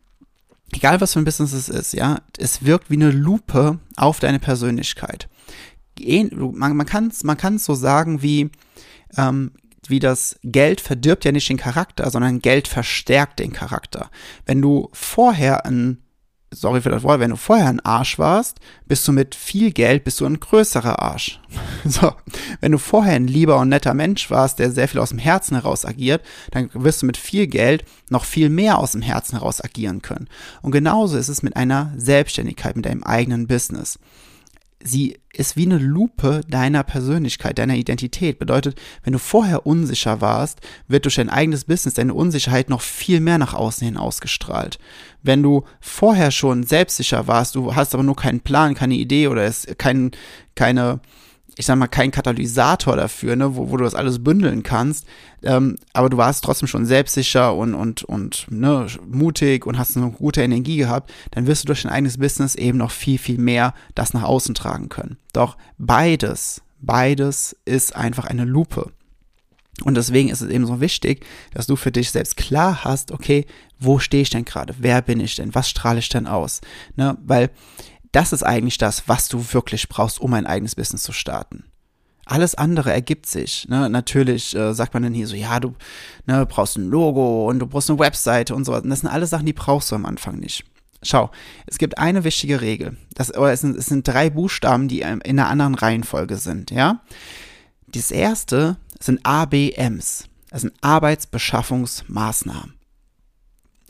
egal 0.72 1.00
was 1.00 1.12
für 1.12 1.20
ein 1.20 1.24
Business 1.24 1.52
es 1.52 1.68
ist, 1.68 1.92
ja, 1.92 2.22
es 2.38 2.64
wirkt 2.64 2.90
wie 2.90 2.96
eine 2.96 3.12
Lupe 3.12 3.78
auf 3.94 4.18
deine 4.18 4.40
Persönlichkeit. 4.40 5.28
Man, 6.00 6.76
man 6.76 6.86
kann 6.86 7.06
es 7.06 7.22
man 7.22 7.58
so 7.58 7.76
sagen 7.76 8.20
wie, 8.20 8.50
ähm, 9.16 9.52
wie 9.90 9.98
das 9.98 10.38
Geld 10.42 10.80
verdirbt 10.80 11.24
ja 11.24 11.32
nicht 11.32 11.48
den 11.48 11.56
Charakter, 11.56 12.10
sondern 12.10 12.40
Geld 12.40 12.68
verstärkt 12.68 13.38
den 13.38 13.52
Charakter. 13.52 14.10
Wenn 14.46 14.62
du 14.62 14.88
vorher 14.92 15.66
ein 15.66 16.04
sorry 16.54 16.80
für 16.80 16.90
das 16.90 17.02
Wort, 17.02 17.20
wenn 17.20 17.30
du 17.30 17.36
vorher 17.36 17.68
ein 17.68 17.80
Arsch 17.80 18.18
warst, 18.18 18.60
bist 18.86 19.06
du 19.06 19.12
mit 19.12 19.34
viel 19.34 19.72
Geld, 19.72 20.04
bist 20.04 20.20
du 20.20 20.26
ein 20.26 20.40
größerer 20.40 21.00
Arsch. 21.00 21.40
So, 21.86 22.14
wenn 22.60 22.72
du 22.72 22.78
vorher 22.78 23.14
ein 23.14 23.26
lieber 23.26 23.58
und 23.58 23.68
netter 23.68 23.92
Mensch 23.92 24.30
warst, 24.30 24.58
der 24.58 24.70
sehr 24.70 24.88
viel 24.88 25.00
aus 25.00 25.10
dem 25.10 25.18
Herzen 25.18 25.54
heraus 25.54 25.84
agiert, 25.84 26.22
dann 26.50 26.70
wirst 26.72 27.02
du 27.02 27.06
mit 27.06 27.18
viel 27.18 27.46
Geld 27.46 27.84
noch 28.08 28.24
viel 28.24 28.48
mehr 28.48 28.78
aus 28.78 28.92
dem 28.92 29.02
Herzen 29.02 29.36
heraus 29.36 29.62
agieren 29.62 30.00
können. 30.00 30.28
Und 30.62 30.72
genauso 30.72 31.18
ist 31.18 31.28
es 31.28 31.42
mit 31.42 31.56
einer 31.56 31.92
Selbstständigkeit, 31.98 32.74
mit 32.76 32.86
deinem 32.86 33.02
eigenen 33.02 33.46
Business 33.46 33.98
sie 34.84 35.18
ist 35.32 35.56
wie 35.56 35.64
eine 35.64 35.78
Lupe 35.78 36.42
deiner 36.46 36.84
Persönlichkeit, 36.84 37.58
deiner 37.58 37.74
Identität. 37.74 38.38
Bedeutet, 38.38 38.80
wenn 39.02 39.14
du 39.14 39.18
vorher 39.18 39.66
unsicher 39.66 40.20
warst, 40.20 40.60
wird 40.86 41.06
durch 41.06 41.16
dein 41.16 41.30
eigenes 41.30 41.64
Business 41.64 41.94
deine 41.94 42.14
Unsicherheit 42.14 42.68
noch 42.68 42.82
viel 42.82 43.20
mehr 43.20 43.38
nach 43.38 43.54
außen 43.54 43.84
hin 43.84 43.96
ausgestrahlt. 43.96 44.78
Wenn 45.22 45.42
du 45.42 45.64
vorher 45.80 46.30
schon 46.30 46.62
selbstsicher 46.62 47.26
warst, 47.26 47.54
du 47.54 47.74
hast 47.74 47.94
aber 47.94 48.04
nur 48.04 48.14
keinen 48.14 48.40
Plan, 48.40 48.74
keine 48.74 48.94
Idee 48.94 49.28
oder 49.28 49.44
es 49.44 49.66
kein, 49.78 50.12
keine 50.54 51.00
ich 51.56 51.66
sag 51.66 51.76
mal, 51.76 51.86
kein 51.86 52.10
Katalysator 52.10 52.96
dafür, 52.96 53.36
ne, 53.36 53.56
wo, 53.56 53.70
wo 53.70 53.76
du 53.76 53.84
das 53.84 53.94
alles 53.94 54.22
bündeln 54.22 54.62
kannst. 54.62 55.06
Ähm, 55.42 55.76
aber 55.92 56.10
du 56.10 56.16
warst 56.16 56.44
trotzdem 56.44 56.68
schon 56.68 56.86
selbstsicher 56.86 57.54
und, 57.54 57.74
und, 57.74 58.02
und 58.04 58.46
ne, 58.50 58.86
mutig 59.06 59.66
und 59.66 59.78
hast 59.78 59.96
eine 59.96 60.10
gute 60.10 60.42
Energie 60.42 60.76
gehabt, 60.76 61.12
dann 61.30 61.46
wirst 61.46 61.64
du 61.64 61.66
durch 61.66 61.82
dein 61.82 61.92
eigenes 61.92 62.18
Business 62.18 62.54
eben 62.54 62.78
noch 62.78 62.90
viel, 62.90 63.18
viel 63.18 63.38
mehr 63.38 63.74
das 63.94 64.14
nach 64.14 64.22
außen 64.24 64.54
tragen 64.54 64.88
können. 64.88 65.16
Doch 65.32 65.56
beides, 65.78 66.62
beides 66.80 67.56
ist 67.64 67.94
einfach 67.94 68.24
eine 68.24 68.44
Lupe. 68.44 68.90
Und 69.82 69.96
deswegen 69.96 70.28
ist 70.28 70.40
es 70.40 70.50
eben 70.50 70.66
so 70.66 70.80
wichtig, 70.80 71.26
dass 71.52 71.66
du 71.66 71.74
für 71.74 71.90
dich 71.90 72.10
selbst 72.12 72.36
klar 72.36 72.84
hast, 72.84 73.10
okay, 73.10 73.44
wo 73.80 73.98
stehe 73.98 74.22
ich 74.22 74.30
denn 74.30 74.44
gerade? 74.44 74.74
Wer 74.78 75.02
bin 75.02 75.18
ich 75.18 75.34
denn? 75.34 75.54
Was 75.54 75.68
strahle 75.68 75.98
ich 75.98 76.08
denn 76.08 76.28
aus? 76.28 76.60
Ne? 76.96 77.18
Weil 77.24 77.50
das 78.14 78.32
ist 78.32 78.42
eigentlich 78.42 78.78
das, 78.78 79.08
was 79.08 79.28
du 79.28 79.44
wirklich 79.52 79.88
brauchst, 79.88 80.20
um 80.20 80.32
ein 80.34 80.46
eigenes 80.46 80.74
Business 80.76 81.02
zu 81.02 81.12
starten. 81.12 81.64
Alles 82.26 82.54
andere 82.54 82.92
ergibt 82.92 83.26
sich. 83.26 83.68
Ne? 83.68 83.90
Natürlich 83.90 84.56
äh, 84.56 84.72
sagt 84.72 84.94
man 84.94 85.02
dann 85.02 85.12
hier 85.12 85.26
so, 85.26 85.36
ja, 85.36 85.60
du 85.60 85.74
ne, 86.26 86.46
brauchst 86.46 86.78
ein 86.78 86.88
Logo 86.88 87.48
und 87.48 87.58
du 87.58 87.66
brauchst 87.66 87.90
eine 87.90 87.98
Webseite 87.98 88.54
und 88.54 88.64
so. 88.64 88.74
Und 88.74 88.88
das 88.88 89.00
sind 89.00 89.10
alles 89.10 89.30
Sachen, 89.30 89.46
die 89.46 89.52
brauchst 89.52 89.90
du 89.90 89.96
am 89.96 90.06
Anfang 90.06 90.38
nicht. 90.38 90.64
Schau, 91.02 91.30
es 91.66 91.76
gibt 91.76 91.98
eine 91.98 92.24
wichtige 92.24 92.62
Regel. 92.62 92.96
Das, 93.14 93.34
oder 93.34 93.52
es 93.52 93.60
sind, 93.60 93.76
es 93.76 93.86
sind 93.86 94.08
drei 94.08 94.30
Buchstaben, 94.30 94.88
die 94.88 95.00
in 95.00 95.20
einer 95.20 95.48
anderen 95.48 95.74
Reihenfolge 95.74 96.36
sind, 96.36 96.70
ja. 96.70 97.00
Das 97.88 98.10
erste 98.10 98.78
sind 99.00 99.20
ABMs. 99.24 100.28
Das 100.50 100.62
sind 100.62 100.72
Arbeitsbeschaffungsmaßnahmen. 100.80 102.74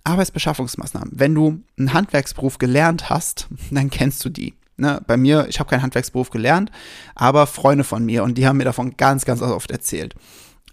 Arbeitsbeschaffungsmaßnahmen. 0.05 1.11
Wenn 1.13 1.35
du 1.35 1.63
einen 1.79 1.93
Handwerksberuf 1.93 2.59
gelernt 2.59 3.11
hast, 3.11 3.49
dann 3.71 3.91
kennst 3.91 4.25
du 4.25 4.29
die. 4.29 4.55
Ne, 4.77 5.01
bei 5.07 5.17
mir, 5.17 5.47
ich 5.49 5.61
habe 5.61 5.71
keinen 5.71 5.83
Handwerksberuf 5.83 6.31
gelernt, 6.31 6.73
aber 7.15 7.47
Freunde 7.47 7.85
von 7.85 8.05
mir 8.05 8.25
und 8.25 8.37
die 8.37 8.47
haben 8.47 8.57
mir 8.57 8.65
davon 8.65 8.97
ganz, 8.97 9.25
ganz 9.25 9.41
oft 9.41 9.71
erzählt. 9.71 10.17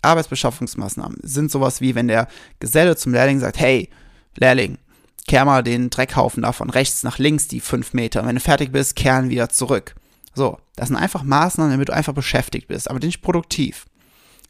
Arbeitsbeschaffungsmaßnahmen 0.02 1.20
sind 1.22 1.52
sowas 1.52 1.82
wie, 1.82 1.94
wenn 1.94 2.08
der 2.08 2.28
Geselle 2.60 2.96
zum 2.96 3.14
Lehrling 3.14 3.40
sagt, 3.40 3.60
hey, 3.60 3.90
Lehrling, 4.36 4.80
kehr 5.28 5.46
mal 5.46 5.62
den 5.62 5.92
Dreckhaufen 5.92 6.42
da 6.42 6.52
von 6.52 6.72
rechts 6.72 7.04
nach 7.04 7.20
links, 7.20 7.48
die 7.48 7.60
fünf 7.60 7.94
Meter. 7.94 8.26
Wenn 8.26 8.36
du 8.36 8.42
fertig 8.42 8.72
bist, 8.72 8.96
kehren 8.96 9.30
wieder 9.30 9.50
zurück. 9.50 9.94
So, 10.34 10.58
das 10.76 10.88
sind 10.88 10.98
einfach 10.98 11.22
Maßnahmen, 11.22 11.72
damit 11.72 11.90
du 11.90 11.94
einfach 11.94 12.14
beschäftigt 12.14 12.68
bist, 12.68 12.90
aber 12.90 13.00
nicht 13.00 13.22
produktiv. 13.22 13.86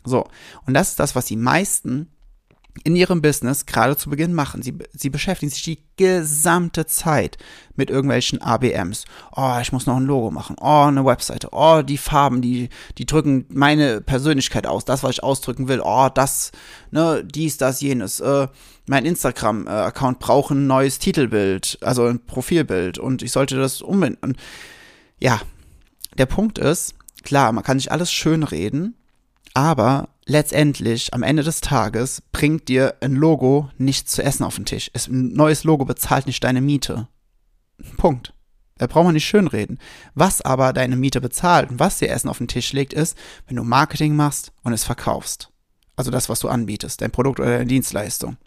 So, 0.06 0.28
und 0.66 0.74
das 0.74 0.90
ist 0.90 1.00
das, 1.00 1.16
was 1.16 1.26
die 1.26 1.36
meisten 1.36 2.08
in 2.84 2.96
ihrem 2.96 3.22
Business 3.22 3.66
gerade 3.66 3.98
zu 3.98 4.10
Beginn 4.10 4.34
machen. 4.34 4.62
Sie, 4.62 4.78
sie 4.94 5.10
beschäftigen 5.10 5.52
sich 5.52 5.64
die 5.64 5.84
gesamte 5.98 6.86
Zeit 6.86 7.38
mit 7.76 7.90
irgendwelchen 7.90 8.42
ABMs. 8.42 9.06
Oh, 9.36 9.58
ich 9.62 9.72
muss 9.72 9.86
noch 9.86 9.98
ein 9.98 10.06
Logo 10.06 10.32
machen. 10.32 10.56
Oh, 10.60 10.86
eine 10.88 11.06
Webseite. 11.06 11.50
Oh, 11.52 11.82
die 11.82 11.98
Farben, 11.98 12.42
die, 12.42 12.70
die 12.98 13.06
drücken 13.06 13.46
meine 13.50 14.02
Persönlichkeit 14.02 14.66
aus. 14.66 14.86
Das, 14.86 15.04
was 15.04 15.12
ich 15.12 15.24
ausdrücken 15.24 15.68
will. 15.68 15.82
Oh, 15.84 16.10
das, 16.14 16.52
ne, 16.92 17.24
dies, 17.24 17.58
das, 17.58 17.82
jenes. 17.82 18.20
Äh, 18.20 18.48
mein 18.88 19.06
Instagram-Account 19.06 20.20
braucht 20.20 20.52
ein 20.52 20.68
neues 20.68 21.00
Titelbild, 21.00 21.78
also 21.82 22.06
ein 22.06 22.26
Profilbild. 22.26 22.98
Und 22.98 23.22
ich 23.22 23.32
sollte 23.32 23.58
das 23.58 23.82
umbinden. 23.82 24.36
Ja, 25.20 25.42
der 26.18 26.26
Punkt 26.26 26.58
ist, 26.58 26.96
klar, 27.24 27.52
man 27.52 27.64
kann 27.64 27.80
sich 27.80 27.92
alles 27.92 28.12
schön 28.12 28.44
reden, 28.44 28.96
aber 29.54 30.10
letztendlich, 30.26 31.14
am 31.14 31.24
Ende 31.24 31.44
des 31.44 31.62
Tages, 31.62 32.22
bringt 32.32 32.68
dir 32.68 32.96
ein 33.02 33.16
Logo 33.16 33.70
nichts 33.78 34.12
zu 34.12 34.24
essen 34.24 34.44
auf 34.44 34.56
den 34.56 34.66
Tisch. 34.66 34.92
Ein 35.08 35.34
neues 35.34 35.64
Logo 35.64 35.86
bezahlt 35.86 36.28
nicht 36.28 36.44
deine 36.44 36.62
Miete. 36.62 37.08
Punkt. 37.98 38.34
Da 38.78 38.88
braucht 38.88 39.06
man 39.06 39.14
nicht 39.14 39.28
schönreden. 39.28 39.78
Was 40.16 40.42
aber 40.42 40.74
deine 40.74 40.96
Miete 40.96 41.22
bezahlt 41.22 41.70
und 41.70 41.80
was 41.80 42.00
dir 42.00 42.10
Essen 42.10 42.30
auf 42.30 42.40
den 42.40 42.48
Tisch 42.48 42.74
legt, 42.74 42.94
ist, 42.94 43.16
wenn 43.48 43.58
du 43.58 43.64
Marketing 43.64 44.16
machst 44.16 44.52
und 44.64 44.74
es 44.74 44.84
verkaufst. 44.84 45.50
Also 45.96 46.10
das, 46.10 46.30
was 46.30 46.40
du 46.40 46.50
anbietest, 46.50 47.02
dein 47.02 47.12
Produkt 47.12 47.40
oder 47.40 47.52
deine 47.52 47.68
Dienstleistung. 47.68 48.38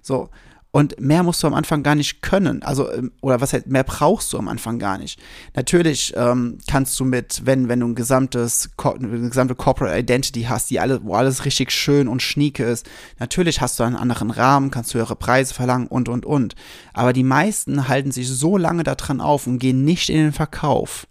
So. 0.00 0.30
Und 0.74 0.98
mehr 0.98 1.22
musst 1.22 1.42
du 1.42 1.46
am 1.46 1.52
Anfang 1.52 1.82
gar 1.82 1.94
nicht 1.94 2.22
können. 2.22 2.62
Also, 2.62 2.90
ähm, 2.90 3.12
oder 3.20 3.42
was 3.42 3.52
heißt, 3.52 3.66
mehr 3.66 3.84
brauchst 3.84 4.32
du 4.32 4.38
am 4.38 4.48
Anfang 4.48 4.78
gar 4.78 4.96
nicht. 4.96 5.20
Natürlich 5.54 6.14
ähm, 6.16 6.56
kannst 6.66 6.98
du 6.98 7.04
mit, 7.04 7.42
wenn, 7.44 7.68
wenn 7.68 7.80
du 7.80 7.88
ein 7.88 7.94
gesamtes, 7.94 8.70
eine 8.82 9.28
gesamte 9.28 9.54
Corporate 9.54 9.98
Identity 9.98 10.44
hast, 10.44 10.70
die 10.70 10.80
alle, 10.80 11.04
wo 11.04 11.14
alles 11.14 11.44
richtig 11.44 11.72
schön 11.72 12.08
und 12.08 12.22
schnieke 12.22 12.64
ist, 12.64 12.88
natürlich 13.18 13.60
hast 13.60 13.78
du 13.78 13.84
einen 13.84 13.96
anderen 13.96 14.30
Rahmen, 14.30 14.70
kannst 14.70 14.94
höhere 14.94 15.14
Preise 15.14 15.52
verlangen 15.52 15.88
und, 15.88 16.08
und, 16.08 16.24
und. 16.24 16.54
Aber 16.94 17.12
die 17.12 17.22
meisten 17.22 17.88
halten 17.88 18.10
sich 18.10 18.28
so 18.30 18.56
lange 18.56 18.82
daran 18.82 19.20
auf 19.20 19.46
und 19.46 19.58
gehen 19.58 19.84
nicht 19.84 20.08
in 20.08 20.16
den 20.16 20.32
Verkauf. 20.32 21.06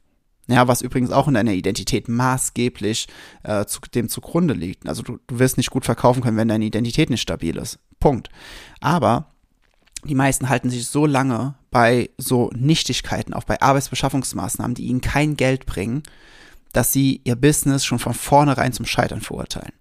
Ja, 0.47 0.67
was 0.67 0.81
übrigens 0.81 1.11
auch 1.11 1.27
in 1.27 1.35
deiner 1.35 1.53
Identität 1.53 2.09
maßgeblich 2.09 3.07
äh, 3.43 3.65
zu, 3.65 3.79
dem 3.93 4.09
zugrunde 4.09 4.55
liegt. 4.55 4.89
Also 4.89 5.03
du, 5.03 5.19
du 5.27 5.37
wirst 5.37 5.57
nicht 5.57 5.69
gut 5.69 5.85
verkaufen 5.85 6.23
können, 6.23 6.37
wenn 6.37 6.47
deine 6.47 6.65
Identität 6.65 7.11
nicht 7.11 7.21
stabil 7.21 7.57
ist. 7.57 7.77
Punkt. 7.99 8.29
Aber 8.79 9.27
die 10.03 10.15
meisten 10.15 10.49
halten 10.49 10.69
sich 10.69 10.87
so 10.87 11.05
lange 11.05 11.55
bei 11.69 12.09
so 12.17 12.49
Nichtigkeiten, 12.55 13.33
auch 13.33 13.43
bei 13.43 13.61
Arbeitsbeschaffungsmaßnahmen, 13.61 14.75
die 14.75 14.85
ihnen 14.85 15.01
kein 15.01 15.37
Geld 15.37 15.65
bringen, 15.65 16.03
dass 16.73 16.91
sie 16.91 17.21
ihr 17.23 17.35
Business 17.35 17.85
schon 17.85 17.99
von 17.99 18.13
vornherein 18.13 18.73
zum 18.73 18.85
Scheitern 18.85 19.21
verurteilen. 19.21 19.73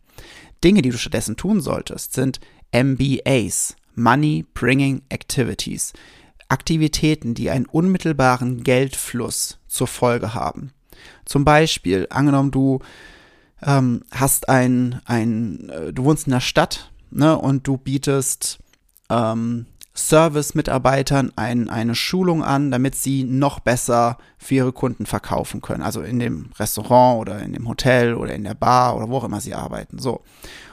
Dinge, 0.63 0.83
die 0.83 0.91
du 0.91 0.99
stattdessen 0.99 1.37
tun 1.37 1.61
solltest, 1.61 2.13
sind 2.13 2.41
MBAs, 2.73 3.77
Money 3.95 4.45
Bringing 4.55 5.03
Activities. 5.09 5.93
Aktivitäten, 6.49 7.35
die 7.35 7.51
einen 7.51 7.67
unmittelbaren 7.67 8.63
Geldfluss 8.63 9.59
zur 9.69 9.87
Folge 9.87 10.35
haben. 10.35 10.73
Zum 11.25 11.45
Beispiel, 11.45 12.07
angenommen, 12.11 12.51
du 12.51 12.81
ähm, 13.63 14.03
hast 14.11 14.49
ein, 14.49 15.01
ein 15.05 15.69
äh, 15.71 15.93
du 15.93 16.05
wohnst 16.05 16.27
in 16.27 16.33
der 16.33 16.41
Stadt 16.41 16.91
ne, 17.11 17.39
und 17.39 17.67
du 17.67 17.77
bietest 17.77 18.59
ähm, 19.09 19.67
Service-Mitarbeitern 20.09 21.33
ein, 21.37 21.69
eine 21.69 21.95
Schulung 21.95 22.43
an, 22.43 22.71
damit 22.71 22.95
sie 22.95 23.25
noch 23.25 23.61
besser 23.61 24.19
für 24.39 24.57
ihre 24.57 24.73
Kunden 24.73 25.07
verkaufen 25.07 25.61
können. 25.61 25.83
Also 25.83 26.03
in 26.03 26.19
dem 26.19 26.51
Restaurant 26.59 27.21
oder 27.21 27.41
in 27.41 27.53
dem 27.53 27.69
Hotel 27.69 28.15
oder 28.15 28.35
in 28.35 28.45
der 28.45 28.55
Bar 28.55 28.97
oder 28.97 29.09
wo 29.09 29.19
auch 29.19 29.25
immer 29.25 29.41
sie 29.41 29.55
arbeiten. 29.55 29.99
So. 29.99 30.23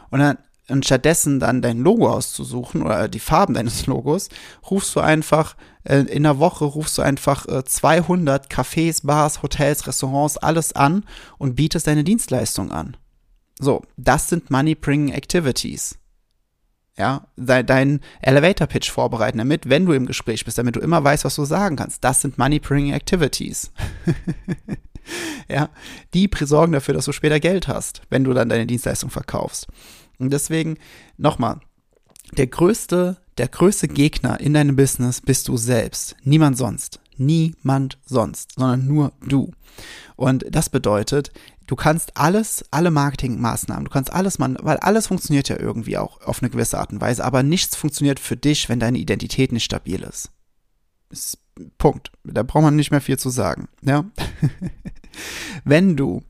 Und 0.10 0.20
dann 0.20 0.38
und 0.70 0.86
stattdessen 0.86 1.40
dann 1.40 1.62
dein 1.62 1.80
Logo 1.80 2.10
auszusuchen 2.10 2.82
oder 2.82 3.08
die 3.08 3.20
Farben 3.20 3.54
deines 3.54 3.86
Logos, 3.88 4.30
rufst 4.70 4.94
du 4.96 5.00
einfach 5.00 5.56
äh, 5.84 6.00
in 6.00 6.24
der 6.24 6.40
Woche 6.40 6.66
rufst 6.66 6.98
du 6.98 7.02
einfach 7.02 7.48
äh, 7.48 7.64
200 7.64 8.52
Cafés, 8.52 9.06
Bars, 9.06 9.42
Hotels, 9.42 9.88
Restaurants, 9.88 10.38
alles 10.38 10.74
an 10.74 11.06
und 11.38 11.56
bietest 11.56 11.88
deine 11.88 12.04
Dienstleistung 12.04 12.72
an. 12.72 12.98
So, 13.60 13.84
das 13.96 14.28
sind 14.28 14.52
Money 14.52 14.76
Bringing 14.76 15.14
Activities 15.14 15.98
ja, 16.98 17.28
deinen 17.36 18.02
Elevator 18.22 18.68
Pitch 18.68 18.90
vorbereiten, 18.90 19.38
damit, 19.38 19.70
wenn 19.70 19.86
du 19.86 19.94
im 19.94 20.08
Gespräch 20.08 20.44
bist, 20.46 20.58
damit 20.58 20.76
du 20.76 20.80
immer 20.80 21.04
weißt, 21.04 21.26
was 21.26 21.36
du 21.36 21.46
sagen 21.46 21.76
kannst. 21.76 22.04
Das 22.04 22.22
sind 22.22 22.38
Money 22.38 22.60
Bringing 22.60 22.94
Activities. 22.94 23.72
ja, 25.48 25.70
die 26.14 26.30
sorgen 26.42 26.74
dafür, 26.74 26.96
dass 26.96 27.06
du 27.06 27.12
später 27.12 27.40
Geld 27.40 27.68
hast, 27.68 28.02
wenn 28.10 28.24
du 28.24 28.34
dann 28.34 28.50
deine 28.50 28.66
Dienstleistung 28.66 29.12
verkaufst. 29.12 29.68
Und 30.18 30.34
deswegen 30.34 30.78
nochmal, 31.18 31.60
der 32.36 32.48
größte, 32.48 33.18
der 33.38 33.48
größte 33.48 33.88
Gegner 33.88 34.40
in 34.40 34.56
deinem 34.56 34.76
Business 34.76 35.22
bist 35.22 35.48
du 35.48 35.58
selbst. 35.58 36.16
Niemand 36.24 36.58
sonst. 36.58 37.00
Niemand 37.18 37.98
sonst, 38.06 38.54
sondern 38.56 38.88
nur 38.88 39.12
du. 39.22 39.52
Und 40.16 40.46
das 40.50 40.70
bedeutet, 40.70 41.32
du 41.68 41.76
kannst 41.76 42.18
alles, 42.18 42.66
alle 42.72 42.92
Marketingmaßnahmen, 42.92 43.86
du 43.86 43.92
kannst 43.92 44.12
alles 44.12 44.40
machen, 44.40 44.58
weil 44.62 44.78
alles 44.78 45.08
funktioniert 45.08 45.50
ja 45.50 45.60
irgendwie 45.60 45.98
auch 45.98 46.22
auf 46.22 46.42
eine 46.42 46.50
gewisse 46.50 46.80
Art 46.80 46.92
und 46.92 47.02
Weise, 47.02 47.24
aber 47.24 47.44
nichts 47.44 47.76
funktioniert 47.76 48.20
für 48.20 48.38
dich, 48.38 48.70
wenn 48.70 48.80
deine 48.80 48.98
Identität 48.98 49.52
nicht 49.52 49.66
stabil 49.66 50.02
ist. 50.04 50.32
ist 51.10 51.40
Punkt. 51.78 52.12
Da 52.24 52.44
braucht 52.44 52.64
man 52.64 52.76
nicht 52.76 52.92
mehr 52.92 53.02
viel 53.02 53.18
zu 53.18 53.30
sagen. 53.30 53.68
Ja? 53.82 54.06
wenn 55.64 55.96
du 55.96 56.24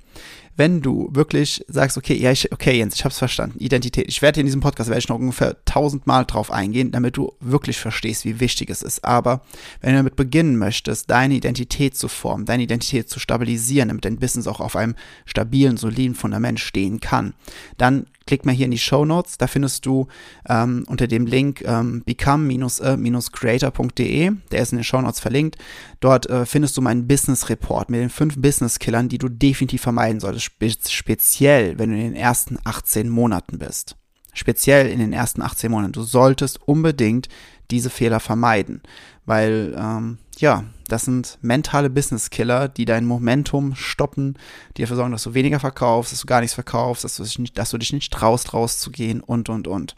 wenn 0.57 0.81
du 0.81 1.07
wirklich 1.11 1.63
sagst, 1.67 1.97
okay, 1.97 2.15
ja, 2.15 2.31
ich, 2.31 2.51
okay, 2.51 2.77
Jens, 2.77 2.95
ich 2.95 3.05
hab's 3.05 3.19
verstanden, 3.19 3.59
Identität. 3.59 4.07
Ich 4.07 4.23
werde 4.23 4.39
in 4.39 4.47
diesem 4.47 4.59
Podcast 4.59 4.89
werde 4.89 4.99
ich 4.99 5.07
noch 5.07 5.19
ungefähr 5.19 5.55
tausendmal 5.65 6.25
drauf 6.25 6.51
eingehen, 6.51 6.91
damit 6.91 7.15
du 7.15 7.31
wirklich 7.39 7.77
verstehst, 7.77 8.25
wie 8.25 8.39
wichtig 8.39 8.71
es 8.71 8.81
ist. 8.81 9.05
Aber 9.05 9.41
wenn 9.81 9.91
du 9.91 9.97
damit 9.97 10.15
beginnen 10.15 10.57
möchtest, 10.57 11.09
deine 11.11 11.35
Identität 11.35 11.95
zu 11.95 12.07
formen, 12.07 12.45
deine 12.45 12.63
Identität 12.63 13.07
zu 13.07 13.19
stabilisieren, 13.19 13.89
damit 13.89 14.03
dein 14.03 14.17
Business 14.17 14.47
auch 14.47 14.59
auf 14.59 14.75
einem 14.75 14.95
stabilen, 15.25 15.77
soliden 15.77 16.15
Fundament 16.15 16.59
stehen 16.59 16.99
kann, 16.99 17.35
dann 17.77 18.07
klick 18.27 18.45
mal 18.45 18.53
hier 18.53 18.65
in 18.65 18.71
die 18.71 18.77
Show 18.77 19.05
Notes. 19.05 19.39
Da 19.39 19.47
findest 19.47 19.83
du 19.85 20.07
ähm, 20.47 20.85
unter 20.87 21.07
dem 21.07 21.25
Link 21.25 21.63
ähm, 21.65 22.03
become-creator.de, 22.05 24.31
der 24.51 24.61
ist 24.61 24.71
in 24.71 24.77
den 24.77 24.83
Show 24.83 25.01
Notes 25.01 25.19
verlinkt. 25.19 25.57
Dort 25.99 26.29
äh, 26.29 26.45
findest 26.45 26.77
du 26.77 26.81
meinen 26.81 27.07
Business 27.07 27.49
Report 27.49 27.89
mit 27.89 28.01
den 28.01 28.11
fünf 28.11 28.39
Business 28.39 28.77
Killern, 28.77 29.09
die 29.09 29.17
du 29.17 29.29
definitiv 29.29 29.81
vermeiden 29.81 30.19
solltest, 30.19 30.45
spe 30.45 30.69
speziell 30.87 31.79
wenn 31.79 31.89
du 31.89 31.95
in 31.95 32.03
den 32.03 32.15
ersten 32.15 32.59
18 32.63 33.09
Monaten 33.09 33.57
bist. 33.57 33.95
Speziell 34.33 34.87
in 34.87 34.99
den 34.99 35.13
ersten 35.13 35.41
18 35.41 35.71
Monaten. 35.71 35.93
Du 35.93 36.03
solltest 36.03 36.59
unbedingt 36.67 37.29
diese 37.71 37.89
Fehler 37.89 38.19
vermeiden, 38.19 38.81
weil 39.25 39.75
ähm, 39.77 40.17
ja, 40.37 40.63
das 40.87 41.03
sind 41.03 41.37
mentale 41.41 41.89
Business-Killer, 41.89 42.69
die 42.69 42.85
dein 42.85 43.05
Momentum 43.05 43.75
stoppen, 43.75 44.37
die 44.75 44.81
dafür 44.81 44.95
sorgen, 44.95 45.11
dass 45.11 45.23
du 45.23 45.33
weniger 45.33 45.59
verkaufst, 45.59 46.11
dass 46.11 46.21
du 46.21 46.27
gar 46.27 46.41
nichts 46.41 46.53
verkaufst, 46.53 47.03
dass 47.03 47.17
du 47.17 47.23
dich 47.23 47.39
nicht, 47.39 47.57
dass 47.57 47.71
du 47.71 47.77
dich 47.77 47.91
nicht 47.93 48.13
traust, 48.13 48.53
rauszugehen 48.53 49.21
und, 49.21 49.49
und, 49.49 49.67
und. 49.67 49.95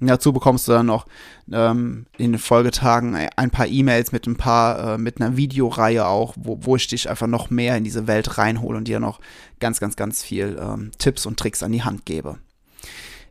Und 0.00 0.06
dazu 0.06 0.32
bekommst 0.32 0.66
du 0.66 0.72
dann 0.72 0.86
noch 0.86 1.06
ähm, 1.52 2.06
in 2.16 2.32
den 2.32 2.38
Folgetagen 2.38 3.14
ein 3.14 3.50
paar 3.50 3.66
E-Mails 3.66 4.12
mit 4.12 4.26
ein 4.26 4.36
paar, 4.36 4.94
äh, 4.94 4.98
mit 4.98 5.20
einer 5.20 5.36
Videoreihe 5.36 6.06
auch, 6.06 6.34
wo, 6.38 6.58
wo 6.62 6.76
ich 6.76 6.88
dich 6.88 7.10
einfach 7.10 7.26
noch 7.26 7.50
mehr 7.50 7.76
in 7.76 7.84
diese 7.84 8.06
Welt 8.06 8.38
reinhole 8.38 8.78
und 8.78 8.88
dir 8.88 8.98
noch 8.98 9.20
ganz, 9.58 9.78
ganz, 9.78 9.96
ganz 9.96 10.22
viel 10.22 10.58
ähm, 10.58 10.90
Tipps 10.96 11.26
und 11.26 11.38
Tricks 11.38 11.62
an 11.62 11.72
die 11.72 11.82
Hand 11.82 12.06
gebe. 12.06 12.38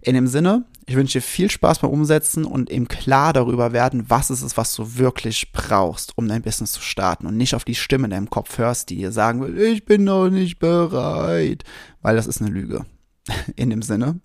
In 0.02 0.14
dem 0.14 0.28
Sinne, 0.28 0.66
ich 0.86 0.96
wünsche 0.96 1.20
dir 1.20 1.24
viel 1.24 1.52
Spaß 1.52 1.80
beim 1.80 1.92
Umsetzen 1.92 2.46
und 2.46 2.72
eben 2.72 2.88
klar 2.88 3.34
darüber 3.34 3.74
werden, 3.74 4.06
was 4.10 4.30
es 4.30 4.42
ist, 4.42 4.58
was 4.58 4.74
du 4.74 4.98
wirklich 4.98 5.52
brauchst, 5.52 6.18
um 6.18 6.28
dein 6.28 6.42
Business 6.42 6.72
zu 6.72 6.82
starten 6.82 7.28
und 7.28 7.38
nicht 7.38 7.54
auf 7.54 7.66
die 7.66 7.76
Stimme 7.76 8.06
in 8.06 8.12
deinem 8.12 8.30
Kopf 8.30 8.58
hörst, 8.58 8.90
die 8.90 8.96
dir 8.96 9.12
sagen 9.12 9.42
will, 9.42 9.60
ich 9.60 9.86
bin 9.86 10.06
noch 10.06 10.30
nicht 10.30 10.60
bereit, 10.60 11.64
weil 12.02 12.16
das 12.16 12.28
ist 12.28 12.42
eine 12.42 12.50
Lüge. 12.50 12.86
In 13.56 13.70
dem 13.70 13.82
Sinne, 13.82 14.20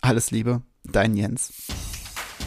alles 0.00 0.30
Liebe, 0.30 0.62
dein 0.84 1.14
Jens. 1.14 1.52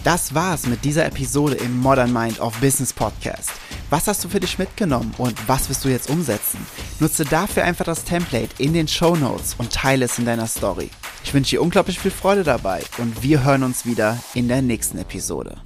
Das 0.04 0.34
war's 0.34 0.66
mit 0.66 0.84
dieser 0.84 1.06
Episode 1.06 1.56
im 1.56 1.78
Modern 1.78 2.12
Mind 2.12 2.40
of 2.40 2.60
Business 2.60 2.92
Podcast. 2.92 3.52
Was 3.92 4.08
hast 4.08 4.24
du 4.24 4.30
für 4.30 4.40
dich 4.40 4.58
mitgenommen 4.58 5.14
und 5.18 5.36
was 5.48 5.70
wirst 5.70 5.86
du 5.86 5.90
jetzt 5.90 6.10
umsetzen? 6.10 6.60
Nutze 7.00 7.24
dafür 7.24 7.64
einfach 7.64 7.86
das 7.86 8.04
Template 8.04 8.50
in 8.58 8.74
den 8.74 8.88
Show 8.88 9.16
Notes 9.16 9.54
und 9.60 9.72
teile 9.72 10.06
es 10.06 10.18
in 10.18 10.26
deiner 10.26 10.48
Story. 10.48 10.90
Ich 11.24 11.34
wünsche 11.34 11.52
dir 11.52 11.62
unglaublich 11.62 12.00
viel 12.00 12.12
Freude 12.12 12.44
dabei 12.44 12.82
und 12.98 13.24
wir 13.24 13.44
hören 13.44 13.64
uns 13.64 13.86
wieder 13.86 14.18
in 14.34 14.48
der 14.48 14.62
nächsten 14.62 14.98
Episode. 14.98 15.62